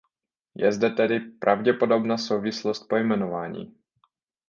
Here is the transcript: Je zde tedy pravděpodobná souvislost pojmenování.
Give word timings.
Je 0.55 0.71
zde 0.71 0.89
tedy 0.89 1.19
pravděpodobná 1.19 2.17
souvislost 2.17 2.87
pojmenování. 2.87 3.75